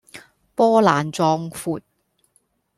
[0.55, 1.83] 波瀾壯闊